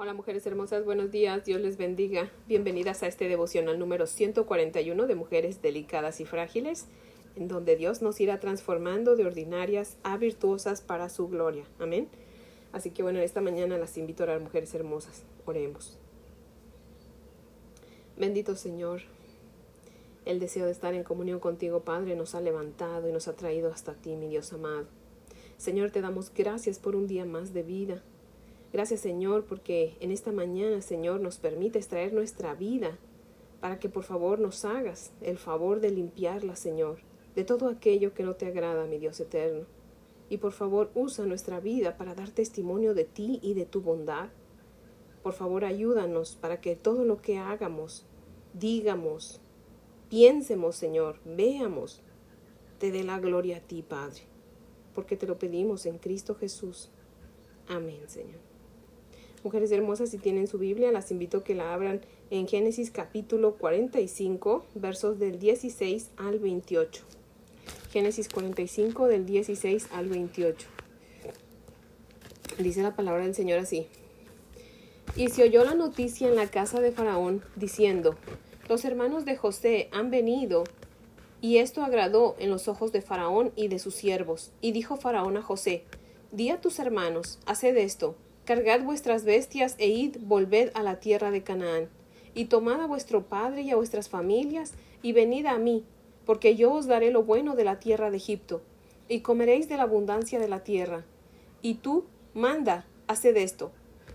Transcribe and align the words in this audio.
Hola 0.00 0.14
mujeres 0.14 0.46
hermosas, 0.46 0.84
buenos 0.84 1.10
días, 1.10 1.44
Dios 1.44 1.60
les 1.60 1.76
bendiga. 1.76 2.30
Bienvenidas 2.46 3.02
a 3.02 3.08
este 3.08 3.26
devocional 3.26 3.80
número 3.80 4.06
141 4.06 5.08
de 5.08 5.14
Mujeres 5.16 5.60
Delicadas 5.60 6.20
y 6.20 6.24
Frágiles, 6.24 6.86
en 7.34 7.48
donde 7.48 7.74
Dios 7.74 8.00
nos 8.00 8.20
irá 8.20 8.38
transformando 8.38 9.16
de 9.16 9.26
ordinarias 9.26 9.96
a 10.04 10.16
virtuosas 10.16 10.82
para 10.82 11.08
su 11.08 11.26
gloria. 11.26 11.64
Amén. 11.80 12.06
Así 12.70 12.92
que 12.92 13.02
bueno, 13.02 13.18
esta 13.18 13.40
mañana 13.40 13.76
las 13.76 13.98
invito 13.98 14.22
a 14.22 14.26
orar, 14.26 14.40
mujeres 14.40 14.72
hermosas. 14.72 15.24
Oremos. 15.46 15.98
Bendito 18.16 18.54
Señor, 18.54 19.00
el 20.26 20.38
deseo 20.38 20.66
de 20.66 20.70
estar 20.70 20.94
en 20.94 21.02
comunión 21.02 21.40
contigo, 21.40 21.80
Padre, 21.80 22.14
nos 22.14 22.36
ha 22.36 22.40
levantado 22.40 23.08
y 23.08 23.12
nos 23.12 23.26
ha 23.26 23.34
traído 23.34 23.72
hasta 23.72 23.94
ti, 23.94 24.14
mi 24.14 24.28
Dios 24.28 24.52
amado. 24.52 24.86
Señor, 25.56 25.90
te 25.90 26.02
damos 26.02 26.32
gracias 26.32 26.78
por 26.78 26.94
un 26.94 27.08
día 27.08 27.24
más 27.24 27.52
de 27.52 27.64
vida. 27.64 28.00
Gracias 28.72 29.00
Señor 29.00 29.44
porque 29.44 29.96
en 30.00 30.10
esta 30.10 30.32
mañana 30.32 30.82
Señor 30.82 31.20
nos 31.20 31.38
permites 31.38 31.88
traer 31.88 32.12
nuestra 32.12 32.54
vida 32.54 32.98
para 33.60 33.78
que 33.78 33.88
por 33.88 34.04
favor 34.04 34.38
nos 34.38 34.64
hagas 34.64 35.12
el 35.20 35.38
favor 35.38 35.80
de 35.80 35.90
limpiarla 35.90 36.54
Señor 36.54 36.98
de 37.38 37.44
todo 37.44 37.68
aquello 37.68 38.14
que 38.14 38.24
no 38.24 38.34
te 38.34 38.46
agrada 38.46 38.86
mi 38.86 38.98
Dios 38.98 39.20
eterno. 39.20 39.64
Y 40.28 40.38
por 40.38 40.50
favor 40.50 40.90
usa 40.96 41.24
nuestra 41.24 41.60
vida 41.60 41.96
para 41.96 42.16
dar 42.16 42.30
testimonio 42.30 42.94
de 42.94 43.04
ti 43.04 43.38
y 43.42 43.54
de 43.54 43.64
tu 43.64 43.80
bondad. 43.80 44.30
Por 45.22 45.34
favor 45.34 45.64
ayúdanos 45.64 46.34
para 46.34 46.60
que 46.60 46.74
todo 46.74 47.04
lo 47.04 47.22
que 47.22 47.38
hagamos, 47.38 48.04
digamos, 48.54 49.40
piensemos 50.10 50.74
Señor, 50.74 51.20
veamos, 51.24 52.02
te 52.80 52.90
dé 52.90 53.04
la 53.04 53.20
gloria 53.20 53.58
a 53.58 53.60
ti 53.60 53.82
Padre, 53.82 54.22
porque 54.92 55.16
te 55.16 55.28
lo 55.28 55.38
pedimos 55.38 55.86
en 55.86 55.98
Cristo 55.98 56.34
Jesús. 56.34 56.90
Amén 57.68 58.02
Señor. 58.08 58.47
Mujeres 59.44 59.70
hermosas, 59.70 60.10
si 60.10 60.18
tienen 60.18 60.48
su 60.48 60.58
Biblia, 60.58 60.90
las 60.90 61.12
invito 61.12 61.38
a 61.38 61.44
que 61.44 61.54
la 61.54 61.72
abran 61.72 62.00
en 62.30 62.48
Génesis 62.48 62.90
capítulo 62.90 63.54
45, 63.54 64.66
versos 64.74 65.20
del 65.20 65.38
16 65.38 66.10
al 66.16 66.40
28. 66.40 67.04
Génesis 67.92 68.28
45 68.28 69.06
del 69.06 69.26
16 69.26 69.88
al 69.92 70.08
28. 70.08 70.66
Dice 72.58 72.82
la 72.82 72.96
palabra 72.96 73.22
del 73.22 73.36
Señor 73.36 73.60
así. 73.60 73.86
Y 75.14 75.28
se 75.28 75.44
oyó 75.44 75.64
la 75.64 75.74
noticia 75.74 76.28
en 76.28 76.34
la 76.34 76.48
casa 76.48 76.80
de 76.80 76.90
Faraón, 76.90 77.42
diciendo, 77.54 78.16
Los 78.68 78.84
hermanos 78.84 79.24
de 79.24 79.36
José 79.36 79.88
han 79.92 80.10
venido. 80.10 80.64
Y 81.40 81.58
esto 81.58 81.84
agradó 81.84 82.34
en 82.40 82.50
los 82.50 82.66
ojos 82.66 82.90
de 82.90 83.02
Faraón 83.02 83.52
y 83.54 83.68
de 83.68 83.78
sus 83.78 83.94
siervos. 83.94 84.50
Y 84.60 84.72
dijo 84.72 84.96
Faraón 84.96 85.36
a 85.36 85.42
José, 85.42 85.84
Di 86.32 86.50
a 86.50 86.60
tus 86.60 86.80
hermanos, 86.80 87.38
haced 87.46 87.76
esto, 87.76 88.16
Cargad 88.48 88.80
vuestras 88.80 89.24
bestias 89.24 89.74
e 89.76 89.88
id, 89.88 90.16
volved 90.22 90.70
a 90.72 90.82
la 90.82 91.00
tierra 91.00 91.30
de 91.30 91.42
Canaán, 91.42 91.90
y 92.32 92.46
tomad 92.46 92.80
a 92.80 92.86
vuestro 92.86 93.24
padre 93.26 93.60
y 93.60 93.70
a 93.70 93.76
vuestras 93.76 94.08
familias, 94.08 94.72
y 95.02 95.12
venid 95.12 95.44
a 95.44 95.58
mí, 95.58 95.84
porque 96.24 96.56
yo 96.56 96.72
os 96.72 96.86
daré 96.86 97.10
lo 97.10 97.24
bueno 97.24 97.56
de 97.56 97.64
la 97.64 97.78
tierra 97.78 98.10
de 98.10 98.16
Egipto, 98.16 98.62
y 99.06 99.20
comeréis 99.20 99.68
de 99.68 99.76
la 99.76 99.82
abundancia 99.82 100.38
de 100.38 100.48
la 100.48 100.60
tierra. 100.60 101.04
Y 101.60 101.74
tú, 101.74 102.06
manda, 102.32 102.86
haced 103.06 103.36
esto. 103.36 103.70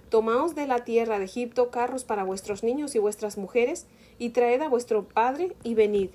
Tomaos 0.09 0.56
de 0.56 0.66
la 0.66 0.84
tierra 0.84 1.20
de 1.20 1.25
Egipto 1.25 1.70
carros 1.70 2.03
para 2.03 2.23
vuestros 2.23 2.64
niños 2.64 2.95
y 2.95 2.97
vuestras 2.97 3.38
mujeres, 3.38 3.86
y 4.18 4.31
traed 4.31 4.64
a 4.64 4.68
vuestro 4.68 5.08
padre, 5.08 5.56
y 5.62 5.75
venid. 5.75 6.09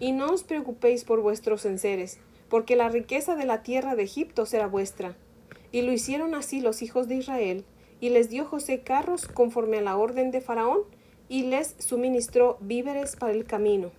Y 0.00 0.10
no 0.10 0.32
os 0.32 0.42
preocupéis 0.42 1.04
por 1.04 1.20
vuestros 1.20 1.64
enseres, 1.64 2.18
porque 2.48 2.74
la 2.74 2.88
riqueza 2.88 3.36
de 3.36 3.44
la 3.44 3.62
tierra 3.62 3.94
de 3.94 4.02
Egipto 4.02 4.46
será 4.46 4.66
vuestra 4.66 5.14
y 5.76 5.82
lo 5.82 5.92
hicieron 5.92 6.34
así 6.34 6.62
los 6.62 6.80
hijos 6.80 7.06
de 7.06 7.16
Israel, 7.16 7.62
y 8.00 8.08
les 8.08 8.30
dio 8.30 8.46
José 8.46 8.80
carros 8.80 9.28
conforme 9.28 9.76
a 9.76 9.82
la 9.82 9.98
orden 9.98 10.30
de 10.30 10.40
Faraón, 10.40 10.78
y 11.28 11.42
les 11.42 11.76
suministró 11.80 12.56
víveres 12.62 13.14
para 13.14 13.34
el 13.34 13.44
camino. 13.44 13.90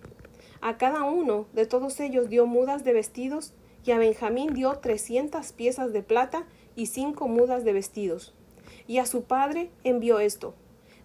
A 0.60 0.76
cada 0.76 1.04
uno 1.04 1.46
de 1.52 1.66
todos 1.66 2.00
ellos 2.00 2.28
dio 2.28 2.46
mudas 2.46 2.82
de 2.82 2.94
vestidos, 2.94 3.52
y 3.84 3.92
a 3.92 3.98
Benjamín 3.98 4.54
dio 4.54 4.74
trescientas 4.78 5.52
piezas 5.52 5.92
de 5.92 6.02
plata 6.02 6.46
y 6.74 6.86
cinco 6.86 7.28
mudas 7.28 7.64
de 7.64 7.74
vestidos. 7.74 8.34
Y 8.88 8.98
a 8.98 9.06
su 9.06 9.22
padre 9.22 9.70
envió 9.84 10.18
esto, 10.18 10.54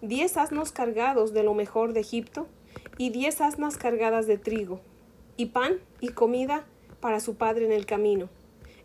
diez 0.02 0.38
asnos 0.38 0.72
cargados 0.72 1.34
de 1.34 1.44
lo 1.44 1.54
mejor 1.54 1.94
de 1.94 2.00
Egipto, 2.00 2.48
y 2.98 3.12
diez 3.12 3.42
asnas 3.42 3.78
cargadas 3.78 4.26
de 4.26 4.40
trigo, 4.40 4.80
y 5.38 5.46
pan 5.46 5.74
y 6.02 6.08
comida 6.10 6.66
para 7.00 7.20
su 7.20 7.36
padre 7.36 7.64
en 7.64 7.74
el 7.74 7.86
camino 7.86 8.28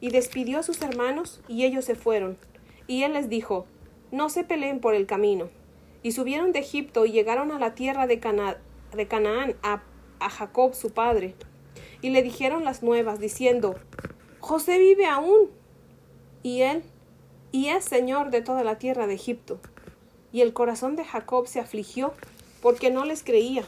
y 0.01 0.11
despidió 0.11 0.59
a 0.59 0.63
sus 0.63 0.81
hermanos, 0.83 1.41
y 1.49 1.65
ellos 1.65 1.85
se 1.85 1.95
fueron. 1.95 2.39
Y 2.87 3.03
él 3.03 3.15
les 3.15 3.29
dijo, 3.29 3.67
No 4.11 4.29
se 4.29 4.45
peleen 4.45 4.81
por 4.81 4.95
el 4.95 5.07
camino. 5.07 5.49
Y 6.03 6.13
subieron 6.13 6.53
de 6.53 6.61
Egipto 6.61 7.07
y 7.07 7.13
llegaron 7.13 7.51
a 7.51 7.59
la 7.59 7.75
tierra 7.75 8.07
de, 8.07 8.21
Canaán 8.21 9.57
a 9.63 10.31
Jacob 10.31 10.75
su 10.75 10.91
padre. 10.91 11.35
Y 12.01 12.11
le 12.11 12.23
dijeron 12.23 12.65
las 12.65 12.83
nuevas, 12.83 13.19
diciendo, 13.19 13.75
José 14.41 14.79
vive 14.79 15.07
aún. 15.07 15.51
Y 16.43 16.63
él, 16.63 16.83
y 17.51 17.69
es 17.69 17.85
señor 17.85 18.31
de 18.31 18.41
toda 18.41 18.63
la 18.63 18.79
tierra 18.79 19.07
de 19.07 19.15
Egipto. 19.15 19.59
Y 20.33 20.43
el 20.43 20.53
corazón 20.53 20.95
de 20.95 21.05
Jacob 21.05 21.49
se 21.49 21.61
afligió, 21.61 22.13
porque 22.63 22.91
no 22.91 23.05
les 23.05 23.25
creía. 23.25 23.65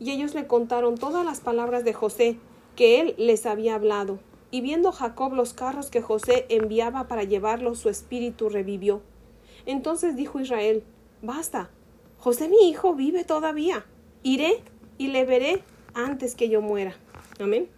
Y 0.00 0.12
ellos 0.12 0.34
le 0.34 0.46
contaron 0.46 0.96
todas 0.96 1.24
las 1.24 1.40
palabras 1.40 1.84
de 1.84 1.92
José, 1.92 2.36
que 2.76 3.00
él 3.00 3.14
les 3.18 3.46
había 3.46 3.74
hablado. 3.74 4.18
Y 4.50 4.60
viendo 4.60 4.92
Jacob 4.92 5.34
los 5.34 5.52
carros 5.52 5.90
que 5.90 6.00
José 6.00 6.46
enviaba 6.48 7.08
para 7.08 7.24
llevarlos, 7.24 7.78
su 7.78 7.88
espíritu 7.88 8.48
revivió. 8.48 9.02
Entonces 9.66 10.16
dijo 10.16 10.40
Israel, 10.40 10.82
Basta, 11.20 11.70
José 12.18 12.48
mi 12.48 12.68
hijo 12.68 12.94
vive 12.94 13.24
todavía. 13.24 13.84
Iré 14.22 14.62
y 14.96 15.08
le 15.08 15.24
veré 15.24 15.62
antes 15.94 16.34
que 16.34 16.48
yo 16.48 16.60
muera. 16.60 16.96
Amén. 17.38 17.68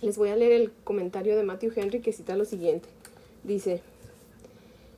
Les 0.00 0.16
voy 0.16 0.28
a 0.28 0.36
leer 0.36 0.52
el 0.52 0.72
comentario 0.84 1.36
de 1.36 1.42
Matthew 1.42 1.72
Henry 1.74 2.00
que 2.00 2.12
cita 2.12 2.36
lo 2.36 2.44
siguiente. 2.44 2.88
Dice, 3.42 3.82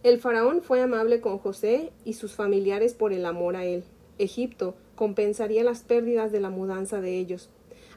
el 0.02 0.18
faraón 0.18 0.62
fue 0.62 0.80
amable 0.80 1.20
con 1.20 1.38
José 1.38 1.92
y 2.04 2.14
sus 2.14 2.34
familiares 2.34 2.94
por 2.94 3.12
el 3.12 3.26
amor 3.26 3.56
a 3.56 3.64
él. 3.64 3.84
Egipto 4.18 4.74
compensaría 4.94 5.62
las 5.62 5.82
pérdidas 5.82 6.32
de 6.32 6.40
la 6.40 6.50
mudanza 6.50 7.00
de 7.00 7.18
ellos. 7.18 7.48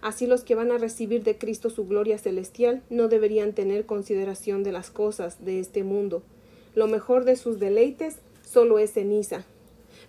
Así 0.03 0.27
los 0.27 0.43
que 0.43 0.53
van 0.53 0.69
a 0.73 0.77
recibir 0.77 1.23
de 1.23 1.37
Cristo 1.37 1.69
su 1.69 1.87
gloria 1.87 2.17
celestial 2.17 2.83
no 2.89 3.07
deberían 3.07 3.53
tener 3.53 3.85
consideración 3.85 4.61
de 4.61 4.73
las 4.73 4.91
cosas 4.91 5.45
de 5.45 5.61
este 5.61 5.85
mundo. 5.85 6.23
Lo 6.75 6.87
mejor 6.87 7.23
de 7.23 7.37
sus 7.37 7.57
deleites 7.57 8.17
solo 8.45 8.79
es 8.79 8.91
ceniza. 8.91 9.45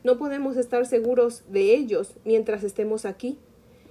No 0.02 0.18
podemos 0.18 0.56
estar 0.56 0.84
seguros 0.84 1.44
de 1.48 1.76
ellos 1.76 2.14
mientras 2.24 2.64
estemos 2.64 3.04
aquí, 3.04 3.38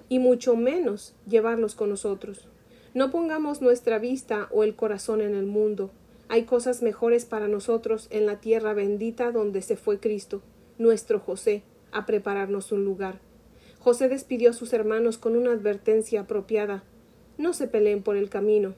y 0.09 0.19
mucho 0.19 0.57
menos 0.57 1.15
llevarlos 1.25 1.73
con 1.73 1.91
nosotros. 1.91 2.49
No 2.93 3.09
pongamos 3.09 3.61
nuestra 3.61 3.97
vista 3.97 4.49
o 4.51 4.65
el 4.65 4.75
corazón 4.75 5.21
en 5.21 5.33
el 5.33 5.45
mundo. 5.45 5.89
Hay 6.27 6.43
cosas 6.43 6.81
mejores 6.81 7.23
para 7.23 7.47
nosotros 7.47 8.07
en 8.09 8.25
la 8.25 8.41
tierra 8.41 8.73
bendita 8.73 9.31
donde 9.31 9.61
se 9.61 9.77
fue 9.77 10.01
Cristo, 10.01 10.41
nuestro 10.77 11.21
José, 11.21 11.63
a 11.93 12.05
prepararnos 12.05 12.73
un 12.73 12.83
lugar. 12.83 13.21
José 13.83 14.07
despidió 14.07 14.51
a 14.51 14.53
sus 14.53 14.71
hermanos 14.71 15.17
con 15.17 15.35
una 15.35 15.51
advertencia 15.51 16.21
apropiada. 16.21 16.85
No 17.37 17.51
se 17.51 17.67
peleen 17.67 18.01
por 18.01 18.15
el 18.15 18.29
camino. 18.29 18.75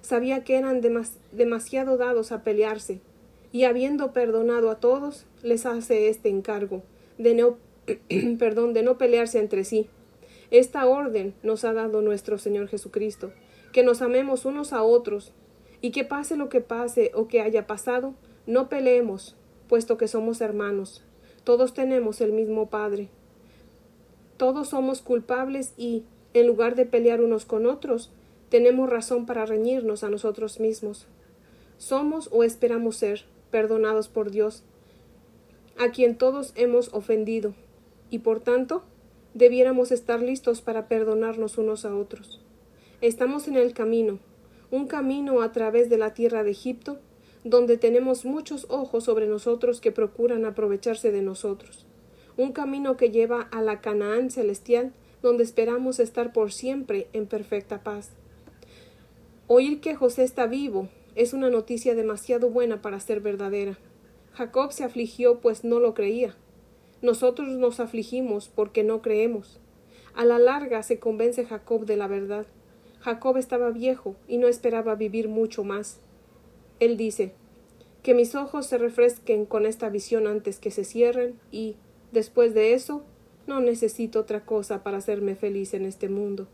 Sabía 0.00 0.42
que 0.42 0.56
eran 0.56 0.80
demasiado 1.30 1.96
dados 1.96 2.32
a 2.32 2.42
pelearse, 2.42 3.00
y 3.52 3.64
habiendo 3.64 4.12
perdonado 4.12 4.70
a 4.70 4.80
todos, 4.80 5.26
les 5.44 5.64
hace 5.64 6.08
este 6.08 6.28
encargo 6.28 6.82
de 7.18 7.34
no, 7.34 7.56
perdón, 8.40 8.72
de 8.72 8.82
no 8.82 8.98
pelearse 8.98 9.38
entre 9.38 9.62
sí. 9.62 9.88
Esta 10.50 10.86
orden 10.86 11.34
nos 11.44 11.64
ha 11.64 11.72
dado 11.72 12.02
nuestro 12.02 12.36
Señor 12.36 12.66
Jesucristo, 12.66 13.32
que 13.72 13.84
nos 13.84 14.02
amemos 14.02 14.44
unos 14.44 14.72
a 14.72 14.82
otros, 14.82 15.32
y 15.80 15.92
que 15.92 16.02
pase 16.02 16.36
lo 16.36 16.48
que 16.48 16.60
pase 16.60 17.12
o 17.14 17.28
que 17.28 17.40
haya 17.40 17.68
pasado, 17.68 18.14
no 18.48 18.68
peleemos, 18.68 19.36
puesto 19.68 19.96
que 19.96 20.08
somos 20.08 20.40
hermanos. 20.40 21.04
Todos 21.44 21.74
tenemos 21.74 22.20
el 22.20 22.32
mismo 22.32 22.70
Padre, 22.70 23.08
todos 24.42 24.70
somos 24.70 25.02
culpables 25.02 25.72
y, 25.76 26.02
en 26.34 26.48
lugar 26.48 26.74
de 26.74 26.84
pelear 26.84 27.20
unos 27.20 27.44
con 27.44 27.64
otros, 27.64 28.10
tenemos 28.48 28.90
razón 28.90 29.24
para 29.24 29.46
reñirnos 29.46 30.02
a 30.02 30.10
nosotros 30.10 30.58
mismos. 30.58 31.06
Somos 31.78 32.28
o 32.32 32.42
esperamos 32.42 32.96
ser 32.96 33.22
perdonados 33.52 34.08
por 34.08 34.32
Dios, 34.32 34.64
a 35.78 35.92
quien 35.92 36.18
todos 36.18 36.54
hemos 36.56 36.92
ofendido, 36.92 37.54
y 38.10 38.18
por 38.18 38.40
tanto 38.40 38.82
debiéramos 39.32 39.92
estar 39.92 40.20
listos 40.20 40.60
para 40.60 40.88
perdonarnos 40.88 41.56
unos 41.56 41.84
a 41.84 41.94
otros. 41.94 42.40
Estamos 43.00 43.46
en 43.46 43.54
el 43.54 43.72
camino, 43.72 44.18
un 44.72 44.88
camino 44.88 45.40
a 45.42 45.52
través 45.52 45.88
de 45.88 45.98
la 45.98 46.14
tierra 46.14 46.42
de 46.42 46.50
Egipto, 46.50 46.98
donde 47.44 47.76
tenemos 47.76 48.24
muchos 48.24 48.66
ojos 48.70 49.04
sobre 49.04 49.28
nosotros 49.28 49.80
que 49.80 49.92
procuran 49.92 50.44
aprovecharse 50.46 51.12
de 51.12 51.22
nosotros 51.22 51.86
un 52.36 52.52
camino 52.52 52.96
que 52.96 53.10
lleva 53.10 53.42
a 53.50 53.62
la 53.62 53.80
Canaán 53.80 54.30
celestial, 54.30 54.92
donde 55.22 55.44
esperamos 55.44 56.00
estar 56.00 56.32
por 56.32 56.52
siempre 56.52 57.08
en 57.12 57.26
perfecta 57.26 57.82
paz. 57.82 58.10
Oír 59.46 59.80
que 59.80 59.94
José 59.94 60.24
está 60.24 60.46
vivo 60.46 60.88
es 61.14 61.32
una 61.32 61.50
noticia 61.50 61.94
demasiado 61.94 62.48
buena 62.48 62.80
para 62.80 62.98
ser 63.00 63.20
verdadera. 63.20 63.78
Jacob 64.32 64.72
se 64.72 64.84
afligió 64.84 65.40
pues 65.40 65.62
no 65.64 65.78
lo 65.78 65.94
creía. 65.94 66.34
Nosotros 67.02 67.48
nos 67.48 67.80
afligimos 67.80 68.48
porque 68.48 68.82
no 68.82 69.02
creemos. 69.02 69.60
A 70.14 70.24
la 70.24 70.38
larga 70.38 70.82
se 70.82 70.98
convence 70.98 71.44
Jacob 71.44 71.84
de 71.84 71.96
la 71.96 72.06
verdad. 72.06 72.46
Jacob 73.00 73.36
estaba 73.36 73.70
viejo 73.70 74.14
y 74.28 74.38
no 74.38 74.46
esperaba 74.48 74.94
vivir 74.94 75.28
mucho 75.28 75.64
más. 75.64 75.98
Él 76.80 76.96
dice 76.96 77.32
que 78.02 78.14
mis 78.14 78.34
ojos 78.34 78.66
se 78.66 78.78
refresquen 78.78 79.46
con 79.46 79.66
esta 79.66 79.88
visión 79.88 80.26
antes 80.26 80.58
que 80.58 80.70
se 80.70 80.84
cierren 80.84 81.38
y, 81.50 81.76
después 82.12 82.54
de 82.54 82.74
eso, 82.74 83.02
no 83.46 83.60
necesito 83.60 84.20
otra 84.20 84.44
cosa 84.44 84.82
para 84.82 84.98
hacerme 84.98 85.34
feliz 85.34 85.74
en 85.74 85.84
este 85.84 86.08
mundo. 86.08 86.46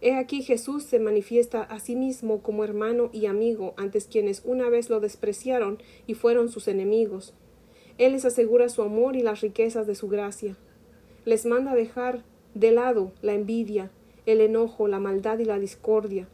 He 0.00 0.14
aquí 0.14 0.42
Jesús 0.42 0.82
se 0.82 0.98
manifiesta 0.98 1.62
a 1.62 1.80
sí 1.80 1.96
mismo 1.96 2.42
como 2.42 2.64
hermano 2.64 3.08
y 3.12 3.26
amigo 3.26 3.74
antes 3.76 4.06
quienes 4.06 4.42
una 4.44 4.68
vez 4.68 4.90
lo 4.90 5.00
despreciaron 5.00 5.78
y 6.06 6.14
fueron 6.14 6.50
sus 6.50 6.68
enemigos. 6.68 7.32
Él 7.98 8.12
les 8.12 8.24
asegura 8.24 8.68
su 8.68 8.82
amor 8.82 9.16
y 9.16 9.22
las 9.22 9.40
riquezas 9.40 9.86
de 9.86 9.94
su 9.94 10.08
gracia. 10.08 10.56
Les 11.24 11.46
manda 11.46 11.74
dejar 11.74 12.24
de 12.54 12.72
lado 12.72 13.12
la 13.22 13.32
envidia, 13.32 13.90
el 14.26 14.40
enojo, 14.40 14.86
la 14.86 14.98
maldad 14.98 15.38
y 15.38 15.44
la 15.44 15.58
discordia, 15.58 16.28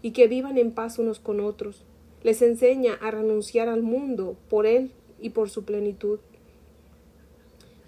y 0.00 0.12
que 0.12 0.28
vivan 0.28 0.58
en 0.58 0.70
paz 0.70 0.98
unos 0.98 1.18
con 1.18 1.40
otros. 1.40 1.84
Les 2.22 2.40
enseña 2.42 2.94
a 2.94 3.10
renunciar 3.10 3.68
al 3.68 3.82
mundo 3.82 4.36
por 4.48 4.66
Él 4.66 4.92
y 5.20 5.30
por 5.30 5.50
su 5.50 5.64
plenitud. 5.64 6.20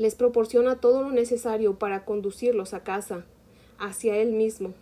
Les 0.01 0.17
proporciona 0.17 0.81
todo 0.81 1.03
lo 1.03 1.13
necesario 1.13 1.79
para 1.79 2.05
conducirlos 2.05 2.75
a 2.75 2.83
casa, 2.83 3.25
hacia 3.79 4.17
Él 4.17 4.33
mismo 4.33 4.75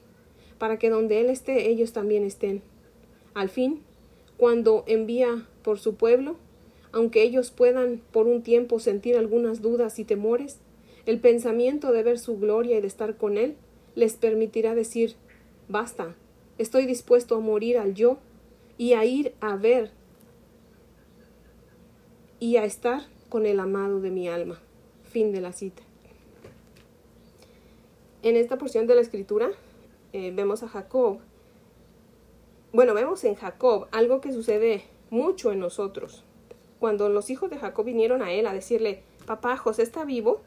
para 0.58 0.78
que 0.78 0.90
donde 0.90 1.20
Él 1.20 1.30
esté, 1.30 1.70
ellos 1.70 1.92
también 1.92 2.24
estén. 2.24 2.62
Al 3.34 3.48
fin, 3.48 3.80
cuando 4.36 4.84
envía 4.86 5.46
por 5.62 5.78
su 5.78 5.94
pueblo, 5.94 6.36
aunque 6.92 7.22
ellos 7.22 7.50
puedan 7.50 8.02
por 8.12 8.26
un 8.26 8.42
tiempo 8.42 8.80
sentir 8.80 9.16
algunas 9.16 9.62
dudas 9.62 9.98
y 9.98 10.04
temores, 10.04 10.58
el 11.06 11.20
pensamiento 11.20 11.92
de 11.92 12.02
ver 12.02 12.18
su 12.18 12.38
gloria 12.38 12.78
y 12.78 12.80
de 12.80 12.86
estar 12.86 13.16
con 13.16 13.38
Él 13.38 13.56
les 13.94 14.14
permitirá 14.14 14.74
decir 14.74 15.14
Basta, 15.68 16.14
estoy 16.56 16.86
dispuesto 16.86 17.36
a 17.36 17.40
morir 17.40 17.78
al 17.78 17.94
yo 17.94 18.18
y 18.78 18.94
a 18.94 19.04
ir 19.04 19.34
a 19.40 19.56
ver 19.56 19.90
y 22.40 22.56
a 22.56 22.64
estar 22.64 23.02
con 23.28 23.44
el 23.44 23.60
amado 23.60 24.00
de 24.00 24.10
mi 24.10 24.28
alma. 24.28 24.60
Fin 25.10 25.32
de 25.32 25.40
la 25.40 25.52
cita. 25.52 25.82
En 28.22 28.36
esta 28.36 28.58
porción 28.58 28.86
de 28.86 28.94
la 28.94 29.00
escritura 29.00 29.50
eh, 30.12 30.32
vemos 30.34 30.62
a 30.62 30.68
Jacob, 30.68 31.18
bueno, 32.72 32.92
vemos 32.92 33.24
en 33.24 33.34
Jacob 33.34 33.88
algo 33.92 34.20
que 34.20 34.32
sucede 34.32 34.84
mucho 35.10 35.52
en 35.52 35.60
nosotros. 35.60 36.24
Cuando 36.78 37.08
los 37.08 37.30
hijos 37.30 37.48
de 37.48 37.58
Jacob 37.58 37.84
vinieron 37.84 38.22
a 38.22 38.32
él 38.32 38.46
a 38.46 38.52
decirle, 38.52 39.02
papá, 39.24 39.56
José 39.56 39.82
está 39.82 40.04
vivo 40.04 40.42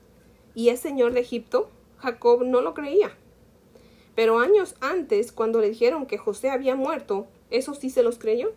y 0.53 0.69
es 0.69 0.79
señor 0.79 1.13
de 1.13 1.21
Egipto, 1.21 1.69
Jacob 1.97 2.43
no 2.43 2.61
lo 2.61 2.73
creía. 2.73 3.11
Pero 4.15 4.39
años 4.39 4.75
antes, 4.81 5.31
cuando 5.31 5.59
le 5.59 5.69
dijeron 5.69 6.05
que 6.05 6.17
José 6.17 6.49
había 6.49 6.75
muerto, 6.75 7.27
eso 7.49 7.73
sí 7.73 7.89
se 7.89 8.03
los 8.03 8.19
creyó. 8.19 8.51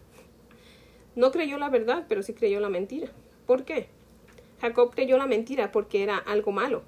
No 1.16 1.30
creyó 1.30 1.58
la 1.58 1.70
verdad, 1.70 2.04
pero 2.08 2.22
sí 2.22 2.34
creyó 2.34 2.60
la 2.60 2.68
mentira. 2.68 3.08
¿Por 3.46 3.64
qué? 3.64 3.88
Jacob 4.64 4.94
creyó 4.94 5.18
la 5.18 5.26
mentira 5.26 5.72
porque 5.72 6.02
era 6.02 6.16
algo 6.16 6.50
malo, 6.50 6.84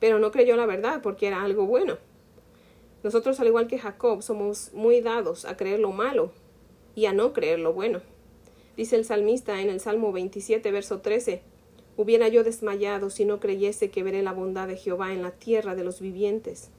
pero 0.00 0.18
no 0.18 0.30
creyó 0.30 0.56
la 0.56 0.64
verdad 0.64 1.02
porque 1.02 1.26
era 1.26 1.42
algo 1.42 1.66
bueno. 1.66 1.98
Nosotros, 3.02 3.38
al 3.40 3.48
igual 3.48 3.66
que 3.66 3.78
Jacob, 3.78 4.22
somos 4.22 4.72
muy 4.72 5.02
dados 5.02 5.44
a 5.44 5.54
creer 5.54 5.80
lo 5.80 5.92
malo 5.92 6.32
y 6.94 7.04
a 7.04 7.12
no 7.12 7.34
creer 7.34 7.58
lo 7.58 7.74
bueno. 7.74 8.00
Dice 8.74 8.96
el 8.96 9.04
salmista 9.04 9.60
en 9.60 9.68
el 9.68 9.80
Salmo 9.80 10.12
27, 10.12 10.72
verso 10.72 11.02
13, 11.02 11.42
Hubiera 11.98 12.28
yo 12.28 12.42
desmayado 12.42 13.10
si 13.10 13.26
no 13.26 13.38
creyese 13.38 13.90
que 13.90 14.02
veré 14.02 14.22
la 14.22 14.32
bondad 14.32 14.66
de 14.66 14.78
Jehová 14.78 15.12
en 15.12 15.20
la 15.20 15.32
tierra 15.32 15.74
de 15.74 15.84
los 15.84 16.00
vivientes. 16.00 16.70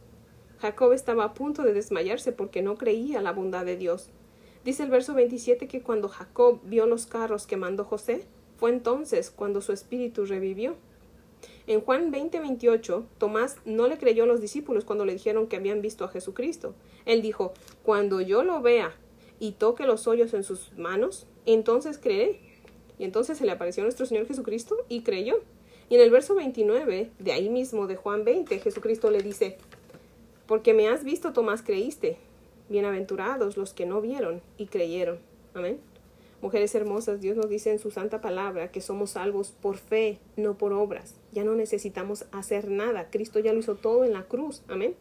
Jacob 0.57 0.91
estaba 0.93 1.25
a 1.25 1.33
punto 1.35 1.61
de 1.61 1.73
desmayarse 1.73 2.31
porque 2.31 2.63
no 2.63 2.79
creía 2.79 3.21
la 3.21 3.31
bondad 3.31 3.63
de 3.63 3.77
Dios. 3.77 4.09
Dice 4.63 4.81
el 4.81 4.89
verso 4.89 5.13
27 5.13 5.67
que 5.67 5.83
cuando 5.83 6.09
Jacob 6.09 6.61
vio 6.63 6.87
los 6.87 7.05
carros 7.05 7.45
que 7.45 7.57
mandó 7.57 7.83
José, 7.83 8.25
fue 8.57 8.71
entonces 8.71 9.31
cuando 9.31 9.61
su 9.61 9.71
espíritu 9.71 10.25
revivió. 10.25 10.75
En 11.67 11.81
Juan 11.81 12.11
20, 12.11 12.39
28, 12.39 13.05
Tomás 13.17 13.57
no 13.65 13.87
le 13.87 13.97
creyó 13.97 14.23
a 14.23 14.27
los 14.27 14.41
discípulos 14.41 14.85
cuando 14.85 15.05
le 15.05 15.13
dijeron 15.13 15.47
que 15.47 15.55
habían 15.55 15.81
visto 15.81 16.05
a 16.05 16.09
Jesucristo. 16.09 16.75
Él 17.05 17.21
dijo, 17.21 17.53
Cuando 17.83 18.21
yo 18.21 18.43
lo 18.43 18.61
vea 18.61 18.95
y 19.39 19.53
toque 19.53 19.85
los 19.85 20.07
hoyos 20.07 20.33
en 20.33 20.43
sus 20.43 20.71
manos, 20.77 21.25
entonces 21.45 21.97
creeré. 21.97 22.39
Y 22.97 23.03
entonces 23.03 23.37
se 23.37 23.45
le 23.45 23.51
apareció 23.51 23.83
nuestro 23.83 24.05
Señor 24.05 24.27
Jesucristo 24.27 24.75
y 24.89 25.01
creyó. 25.01 25.41
Y 25.89 25.95
en 25.95 26.01
el 26.01 26.11
verso 26.11 26.35
29, 26.35 27.11
de 27.19 27.31
ahí 27.31 27.49
mismo 27.49 27.87
de 27.87 27.95
Juan 27.95 28.23
20, 28.23 28.59
Jesucristo 28.59 29.11
le 29.11 29.21
dice, 29.21 29.57
Porque 30.47 30.73
me 30.73 30.87
has 30.87 31.03
visto, 31.03 31.33
Tomás, 31.33 31.61
creíste. 31.61 32.17
Bienaventurados 32.69 33.57
los 33.57 33.73
que 33.73 33.85
no 33.85 34.01
vieron 34.01 34.41
y 34.57 34.67
creyeron. 34.67 35.19
Amén. 35.53 35.79
Mujeres 36.41 36.75
hermosas, 36.75 37.21
Dios 37.21 37.37
nos 37.37 37.49
dice 37.49 37.71
en 37.71 37.79
su 37.79 37.91
santa 37.91 38.21
palabra 38.21 38.71
que 38.71 38.81
somos 38.81 39.11
salvos 39.11 39.51
por 39.51 39.77
fe, 39.77 40.19
no 40.35 40.57
por 40.57 40.73
obras. 40.73 41.15
Ya 41.31 41.43
no 41.43 41.55
necesitamos 41.55 42.25
hacer 42.31 42.69
nada. 42.69 43.09
Cristo 43.09 43.39
ya 43.39 43.53
lo 43.53 43.59
hizo 43.59 43.75
todo 43.75 44.03
en 44.03 44.13
la 44.13 44.23
cruz. 44.23 44.63
Amén. 44.67 44.95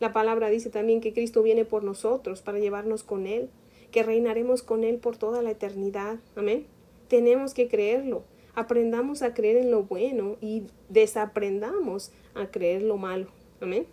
La 0.00 0.12
palabra 0.12 0.50
dice 0.50 0.70
también 0.70 1.00
que 1.00 1.12
Cristo 1.12 1.42
viene 1.42 1.64
por 1.64 1.84
nosotros 1.84 2.42
para 2.42 2.58
llevarnos 2.58 3.04
con 3.04 3.26
Él, 3.26 3.48
que 3.92 4.02
reinaremos 4.02 4.62
con 4.62 4.84
Él 4.84 4.98
por 4.98 5.16
toda 5.16 5.42
la 5.42 5.52
eternidad. 5.52 6.18
Amén. 6.34 6.66
Tenemos 7.08 7.54
que 7.54 7.68
creerlo. 7.68 8.24
Aprendamos 8.56 9.22
a 9.22 9.34
creer 9.34 9.56
en 9.56 9.70
lo 9.70 9.84
bueno 9.84 10.36
y 10.40 10.64
desaprendamos 10.88 12.12
a 12.34 12.50
creer 12.50 12.82
lo 12.82 12.96
malo. 12.96 13.28
Amén. 13.60 13.86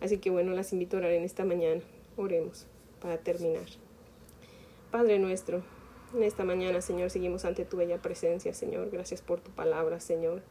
Así 0.00 0.18
que 0.18 0.30
bueno, 0.30 0.52
las 0.52 0.72
invito 0.72 0.96
a 0.96 1.00
orar 1.00 1.12
en 1.12 1.24
esta 1.24 1.44
mañana. 1.44 1.80
Oremos 2.16 2.66
para 3.00 3.18
terminar. 3.18 3.66
Padre 4.90 5.18
nuestro, 5.18 5.62
en 6.14 6.22
esta 6.22 6.44
mañana, 6.44 6.80
Señor, 6.80 7.10
seguimos 7.10 7.44
ante 7.44 7.64
tu 7.64 7.76
bella 7.76 8.00
presencia, 8.00 8.52
Señor. 8.54 8.90
Gracias 8.90 9.22
por 9.22 9.40
tu 9.40 9.50
palabra, 9.50 10.00
Señor. 10.00 10.42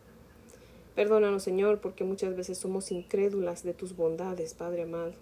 Perdónanos, 0.96 1.44
Señor, 1.44 1.80
porque 1.80 2.04
muchas 2.04 2.36
veces 2.36 2.58
somos 2.58 2.92
incrédulas 2.92 3.64
de 3.64 3.74
tus 3.74 3.96
bondades, 3.96 4.54
Padre 4.54 4.84
amado. 4.84 5.14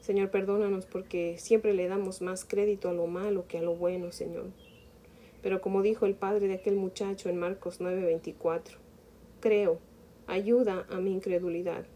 Señor, 0.00 0.30
perdónanos 0.30 0.84
porque 0.84 1.36
siempre 1.38 1.72
le 1.72 1.88
damos 1.88 2.20
más 2.20 2.44
crédito 2.44 2.90
a 2.90 2.92
lo 2.92 3.06
malo 3.06 3.46
que 3.48 3.58
a 3.58 3.62
lo 3.62 3.74
bueno, 3.74 4.12
Señor. 4.12 4.46
Pero 5.42 5.60
como 5.60 5.82
dijo 5.82 6.04
el 6.04 6.14
padre 6.14 6.48
de 6.48 6.54
aquel 6.54 6.76
muchacho 6.76 7.28
en 7.30 7.38
Marcos 7.38 7.80
9:24, 7.80 8.76
creo, 9.40 9.78
ayuda 10.26 10.86
a 10.90 11.00
mi 11.00 11.12
incredulidad, 11.12 11.86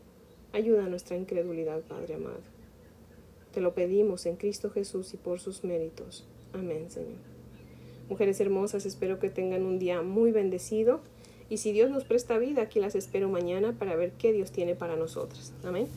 ayuda 0.52 0.86
a 0.86 0.88
nuestra 0.88 1.16
incredulidad, 1.16 1.82
Padre 1.82 2.14
amado. 2.14 2.40
Te 3.52 3.60
lo 3.60 3.74
pedimos 3.74 4.24
en 4.26 4.36
Cristo 4.36 4.70
Jesús 4.70 5.12
y 5.12 5.16
por 5.18 5.40
sus 5.40 5.64
méritos. 5.64 6.26
Amén, 6.52 6.90
Señor. 6.90 7.37
Mujeres 8.08 8.40
hermosas, 8.40 8.86
espero 8.86 9.18
que 9.18 9.28
tengan 9.28 9.64
un 9.64 9.78
día 9.78 10.02
muy 10.02 10.32
bendecido 10.32 11.00
y 11.50 11.58
si 11.58 11.72
Dios 11.72 11.90
nos 11.90 12.04
presta 12.04 12.38
vida, 12.38 12.62
aquí 12.62 12.80
las 12.80 12.94
espero 12.94 13.28
mañana 13.28 13.74
para 13.78 13.96
ver 13.96 14.12
qué 14.12 14.32
Dios 14.32 14.50
tiene 14.50 14.74
para 14.74 14.96
nosotras. 14.96 15.52
Amén. 15.64 15.88